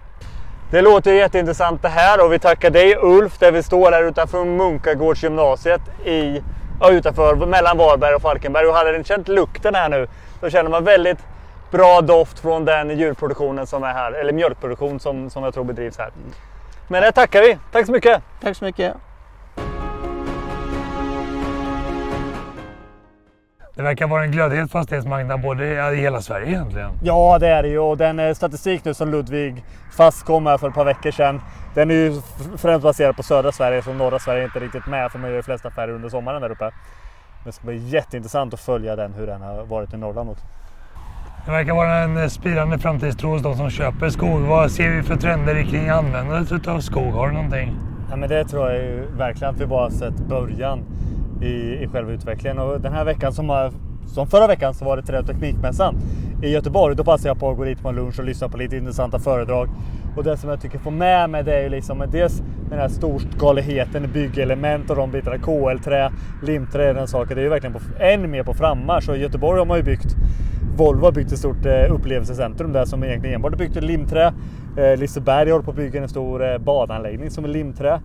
Det 0.72 0.82
låter 0.82 1.14
jätteintressant 1.14 1.82
det 1.82 1.90
här 1.90 2.26
och 2.26 2.34
vi 2.34 2.40
tackar 2.40 2.70
dig 2.70 2.96
Ulf 3.02 3.38
där 3.38 3.52
vi 3.52 3.64
står 3.64 3.92
här 3.92 4.04
utanför 4.04 4.46
Munkagårdsgymnasiet 4.46 5.82
i, 6.06 6.42
ja, 6.82 6.92
utanför 6.92 7.36
mellan 7.36 7.78
Varberg 7.78 8.16
och 8.16 8.22
Falkenberg. 8.22 8.68
Och 8.68 8.74
hade 8.74 8.98
ni 8.98 9.04
känt 9.04 9.28
lukten 9.28 9.76
här 9.76 9.90
nu 9.90 10.08
så 10.40 10.50
känner 10.50 10.70
man 10.70 10.84
väldigt 10.84 11.20
bra 11.72 12.02
doft 12.02 12.40
från 12.40 12.66
den 12.66 13.00
djurproduktionen 13.00 13.68
som 13.68 13.84
är 13.84 13.94
här, 13.94 14.12
eller 14.12 14.34
mjölkproduktion 14.34 15.00
som, 15.00 15.30
som 15.30 15.44
jag 15.44 15.54
tror 15.54 15.64
bedrivs 15.64 15.98
här. 15.98 16.12
Men 16.88 17.02
det 17.02 17.12
tackar 17.12 17.42
vi. 17.42 17.58
Tack 17.72 17.86
så 17.86 17.92
mycket! 17.92 18.22
Tack 18.42 18.58
så 18.58 18.66
mycket! 18.66 18.94
Det 23.82 23.86
verkar 23.86 24.08
vara 24.08 24.24
en 24.24 24.32
glödhet 24.32 24.72
fastighetsmarknad 24.72 25.42
både 25.42 25.94
i 25.94 25.96
hela 25.96 26.22
Sverige 26.22 26.48
egentligen. 26.48 26.92
Ja, 27.04 27.38
det 27.40 27.48
är 27.48 27.64
det 27.64 27.70
ju. 27.70 27.80
Och 27.80 27.98
den 27.98 28.20
eh, 28.20 28.34
statistik 28.34 28.86
nu 28.86 28.94
som 28.94 29.12
Ludvig 29.12 29.64
Fast 29.92 30.26
kom 30.26 30.44
med 30.44 30.60
för 30.60 30.68
ett 30.68 30.74
par 30.74 30.86
veckor 30.86 31.12
sedan. 31.12 31.42
Den 31.74 31.92
är 31.92 31.96
ju 31.96 32.22
främst 32.58 32.84
baserad 32.84 33.16
på 33.16 33.24
södra 33.24 33.52
Sverige, 33.52 33.82
så 33.82 33.94
norra 33.94 34.20
Sverige 34.20 34.42
är 34.42 34.46
inte 34.46 34.60
riktigt 34.60 34.88
med 34.88 35.12
för 35.12 35.20
man 35.20 35.30
gör 35.30 35.38
de 35.38 35.44
flesta 35.44 35.68
affärer 35.68 35.92
under 35.92 36.10
sommaren 36.10 36.42
där 36.42 36.52
uppe. 36.52 36.72
Det 37.46 37.52
ska 37.52 37.68
bli 37.68 37.78
jätteintressant 37.78 38.54
att 38.54 38.60
följa 38.60 38.96
den, 38.96 39.14
hur 39.14 39.28
den 39.28 39.42
har 39.42 39.64
varit 39.64 39.94
i 39.94 39.98
Norrland 39.98 40.30
också. 40.30 40.46
Det 41.46 41.52
verkar 41.52 41.74
vara 41.74 41.98
en 41.98 42.18
eh, 42.18 42.28
spirande 42.28 42.80
framtidstro 42.80 43.30
hos 43.30 43.42
de 43.42 43.56
som 43.56 43.70
köper 43.70 44.10
skog. 44.10 44.42
Vad 44.42 44.72
ser 44.72 44.90
vi 44.90 45.04
för 45.04 45.16
trender 45.16 45.64
kring 45.64 45.90
användandet 45.90 46.68
av 46.68 46.80
skog? 46.80 47.14
Har 47.14 47.28
du 47.28 47.34
någonting? 47.34 47.76
Ja, 48.10 48.16
men 48.16 48.30
det 48.30 48.46
tror 48.46 48.70
jag 48.70 48.78
ju 48.78 49.06
verkligen 49.18 49.54
att 49.54 49.62
vi 49.62 49.66
bara 49.66 49.90
sett 49.90 50.18
början 50.18 50.84
i, 51.42 51.84
i 51.84 51.88
själva 51.92 52.12
utvecklingen. 52.12 52.60
Och 52.60 52.82
den 52.82 52.94
här 52.94 53.06
veckan 53.06 53.34
som 53.34 53.50
har 53.50 53.72
som 54.08 54.28
förra 54.28 54.48
veckan 54.48 54.74
så 54.74 54.86
var 54.86 54.98
det 54.98 55.04
Trä 55.04 55.20
och 55.20 55.28
teknikmässan 55.28 55.96
i 56.44 56.50
Göteborg. 56.50 56.96
Då 56.96 57.04
passade 57.04 57.30
jag 57.30 57.40
på 57.40 57.50
att 57.52 57.58
gå 57.58 57.64
dit 57.64 57.82
på 57.82 57.90
en 57.90 57.96
lunch 57.96 58.20
och 58.20 58.26
lyssna 58.26 58.50
på 58.50 58.58
lite 58.58 58.78
intressanta 58.78 59.20
föredrag. 59.20 59.70
Och 60.16 60.24
det 60.24 60.38
som 60.38 60.50
jag 60.50 60.62
tycker 60.62 60.80
får 60.80 60.92
med 60.92 61.30
mig 61.30 61.44
det 61.44 61.54
är 61.54 61.64
ju 61.64 61.70
liksom 61.70 62.04
dels 62.12 62.44
den 62.70 62.80
här 62.80 62.88
storskaligheten 62.88 64.06
i 64.06 64.08
byggelement 64.08 64.90
och 64.90 64.96
de 64.96 65.12
bitarna. 65.12 65.38
KL-trä, 65.38 66.12
limträ 66.44 66.90
och 66.90 66.96
den 66.96 67.08
saken. 67.08 67.36
Det 67.36 67.42
är 67.42 67.44
ju 67.44 67.50
verkligen 67.50 67.74
på, 67.74 67.80
än 68.00 68.32
mer 68.32 68.44
på 68.44 68.54
frammarsch. 68.54 69.10
Och 69.10 69.18
i 69.18 69.20
Göteborg 69.20 69.60
har 69.60 69.66
man 69.66 69.78
ju 69.78 69.84
byggt 69.84 70.16
Volvo 70.78 71.06
har 71.06 71.12
byggt 71.12 71.32
ett 71.32 71.40
stort 71.40 71.66
eh, 71.66 71.94
upplevelsecentrum 71.94 72.74
där 72.74 72.86
som 72.86 73.04
egentligen 73.04 73.36
enbart 73.36 73.54
är 73.54 73.58
byggt 73.58 73.78
i 73.78 73.82
limträ. 73.82 74.34
Eh, 74.78 75.00
Liseberg 75.00 75.52
håller 75.52 75.66
på 75.66 75.72
att 75.72 75.78
bygga 75.78 76.02
en 76.02 76.10
stor 76.10 76.52
eh, 76.52 76.58
badanläggning 76.58 77.30
som 77.30 77.44
är 77.44 77.50
limträ. 77.50 78.02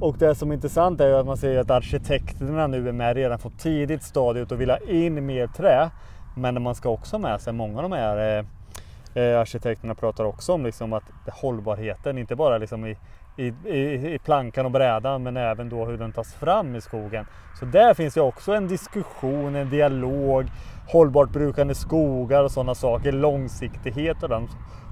Och 0.00 0.16
det 0.18 0.34
som 0.34 0.50
är 0.50 0.54
intressant 0.54 1.00
är 1.00 1.08
ju 1.08 1.14
att 1.14 1.26
man 1.26 1.36
ser 1.36 1.58
att 1.58 1.70
arkitekterna 1.70 2.66
nu 2.66 2.88
är 2.88 2.92
med 2.92 3.16
redan 3.16 3.38
från 3.38 3.52
tidigt 3.52 4.02
stadiet 4.02 4.52
och 4.52 4.60
vill 4.60 4.70
ha 4.70 4.78
in 4.78 5.26
mer 5.26 5.46
trä. 5.46 5.90
Men 6.36 6.62
man 6.62 6.74
ska 6.74 6.88
också 6.88 7.16
ha 7.16 7.20
med 7.20 7.40
sig, 7.40 7.52
många 7.52 7.76
av 7.76 7.90
de 7.90 7.92
här 7.92 8.38
eh, 8.38 9.22
eh, 9.22 9.40
arkitekterna 9.40 9.94
pratar 9.94 10.24
också 10.24 10.52
om 10.52 10.64
liksom 10.64 10.92
att 10.92 11.04
hållbarheten, 11.32 12.18
inte 12.18 12.36
bara 12.36 12.58
liksom 12.58 12.86
i, 12.86 12.96
i, 13.36 13.46
i, 13.64 14.14
i 14.14 14.18
plankan 14.24 14.66
och 14.66 14.72
brädan 14.72 15.22
men 15.22 15.36
även 15.36 15.68
då 15.68 15.84
hur 15.84 15.98
den 15.98 16.12
tas 16.12 16.34
fram 16.34 16.74
i 16.74 16.80
skogen. 16.80 17.26
Så 17.60 17.64
där 17.64 17.94
finns 17.94 18.16
ju 18.16 18.20
också 18.20 18.52
en 18.52 18.68
diskussion, 18.68 19.56
en 19.56 19.70
dialog, 19.70 20.46
hållbart 20.88 21.30
brukande 21.30 21.74
skogar 21.74 22.44
och 22.44 22.50
sådana 22.50 22.74
saker, 22.74 23.12
långsiktighet 23.12 24.22
och, 24.22 24.28
den, 24.28 24.48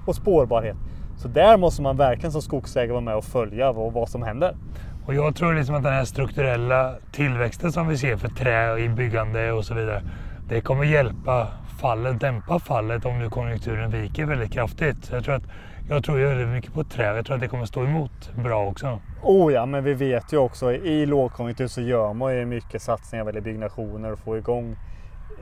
och 0.07 0.15
spårbarhet. 0.15 0.77
Så 1.17 1.27
där 1.27 1.57
måste 1.57 1.81
man 1.81 1.97
verkligen 1.97 2.31
som 2.31 2.41
skogsägare 2.41 2.91
vara 2.91 3.01
med 3.01 3.15
och 3.15 3.25
följa 3.25 3.71
vad, 3.71 3.93
vad 3.93 4.09
som 4.09 4.23
händer. 4.23 4.55
Och 5.05 5.13
jag 5.13 5.35
tror 5.35 5.53
liksom 5.53 5.75
att 5.75 5.83
den 5.83 5.93
här 5.93 6.05
strukturella 6.05 6.95
tillväxten 7.11 7.71
som 7.71 7.87
vi 7.87 7.97
ser 7.97 8.17
för 8.17 8.27
trä 8.27 8.79
i 8.79 8.89
byggande 8.89 9.51
och 9.51 9.65
så 9.65 9.73
vidare. 9.73 10.01
Det 10.49 10.61
kommer 10.61 10.83
hjälpa 10.83 11.47
fallet, 11.81 12.19
dämpa 12.19 12.59
fallet 12.59 13.05
om 13.05 13.19
nu 13.19 13.29
konjunkturen 13.29 13.91
viker 13.91 14.25
väldigt 14.25 14.51
kraftigt. 14.51 15.09
Jag 15.11 15.23
tror, 15.23 15.35
att, 15.35 15.43
jag 15.89 16.03
tror 16.03 16.17
väldigt 16.17 16.47
mycket 16.47 16.73
på 16.73 16.83
trä. 16.83 17.15
Jag 17.15 17.25
tror 17.25 17.35
att 17.35 17.41
det 17.41 17.47
kommer 17.47 17.65
stå 17.65 17.83
emot 17.83 18.31
bra 18.35 18.65
också. 18.65 18.99
Oh 19.21 19.53
ja, 19.53 19.65
men 19.65 19.83
vi 19.83 19.93
vet 19.93 20.33
ju 20.33 20.37
också 20.37 20.73
i 20.73 21.05
lågkonjunktur 21.05 21.67
så 21.67 21.81
gör 21.81 22.13
man 22.13 22.35
ju 22.35 22.45
mycket 22.45 22.81
satsningar 22.81 23.25
vad 23.25 23.43
byggnationer 23.43 24.11
och 24.11 24.19
få 24.19 24.37
igång 24.37 24.75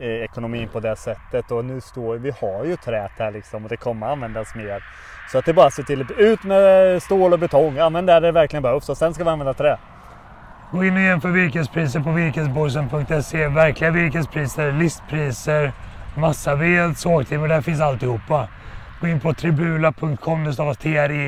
Eh, 0.02 0.24
ekonomin 0.24 0.68
på 0.68 0.80
det 0.80 0.96
sättet. 0.96 1.52
Och 1.52 1.66
nu 1.66 1.82
står 1.82 2.16
vi 2.16 2.32
har 2.42 2.66
ju 2.66 2.76
trät 2.76 3.12
här 3.18 3.32
liksom 3.32 3.64
och 3.64 3.70
det 3.70 3.78
kommer 3.78 4.08
användas 4.08 4.56
mer. 4.56 4.84
Så 5.32 5.38
att 5.38 5.46
det 5.46 5.52
är 5.52 5.54
bara 5.54 5.68
att 5.68 5.74
se 5.74 5.84
till 5.84 6.06
ut 6.18 6.44
med 6.44 7.04
stål 7.04 7.34
och 7.34 7.40
betong, 7.40 7.78
använd 7.78 8.08
där 8.08 8.22
det 8.22 8.32
verkligen 8.32 8.64
behövs 8.64 8.90
och 8.90 8.98
sen 8.98 9.14
ska 9.14 9.24
vi 9.24 9.30
använda 9.30 9.54
trä. 9.54 9.78
Gå 10.72 10.86
in 10.86 10.94
och 10.94 11.02
jämför 11.02 11.30
virkespriser 11.30 12.00
på 12.00 12.12
virkesborsen.se. 12.12 13.48
Verkliga 13.48 13.92
virkespriser, 13.92 14.72
listpriser, 14.72 15.72
massaved, 16.18 16.98
sågtimmer, 16.98 17.48
där 17.48 17.62
finns 17.62 17.82
alltihopa. 17.82 18.48
Gå 19.02 19.08
in 19.08 19.20
på 19.20 19.34
tribula.com, 19.34 20.44
det 20.44 20.54
stavas 20.54 20.78
T-R-E-B-U-L-A.com 20.78 21.22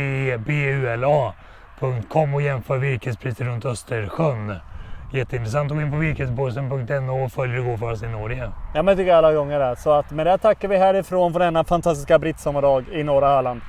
och 2.34 2.42
jämför 2.42 2.78
virkespriser 2.78 3.46
runt 3.46 3.66
Östersjön. 3.66 4.56
Jätteintressant 5.14 5.72
att 5.72 5.78
gå 5.78 5.82
in 5.82 5.92
på 5.92 5.98
virkesbossen.no 5.98 7.24
och 7.24 7.32
följ 7.32 7.52
hur 7.52 7.60
det 7.60 7.70
går 7.70 7.78
för 7.78 7.92
oss 7.92 8.04
i 8.04 8.08
Norge. 8.08 8.52
Ja 8.76 8.84
men 8.84 8.86
det 8.86 8.96
tycker 8.96 9.10
jag 9.10 9.18
alla 9.18 9.34
gånger. 9.34 9.76
Så 9.76 9.92
att 9.92 10.12
med 10.12 10.26
det 10.26 10.38
tackar 10.38 10.68
vi 10.68 10.78
härifrån 10.78 11.34
för 11.34 11.40
denna 11.40 11.64
fantastiska 11.64 12.20
brittsommardag 12.20 12.86
i 12.92 13.04
norra 13.04 13.28
Halland. 13.28 13.62